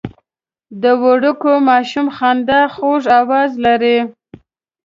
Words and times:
د 0.81 0.83
وړوکي 1.01 1.53
ماشوم 1.69 2.07
خندا 2.17 2.61
خوږ 2.75 3.03
اواز 3.19 3.51
لري. 3.65 3.97